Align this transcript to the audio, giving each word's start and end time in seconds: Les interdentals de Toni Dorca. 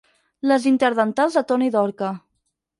Les 0.51 0.65
interdentals 0.71 1.39
de 1.41 1.45
Toni 1.53 1.71
Dorca. 1.79 2.13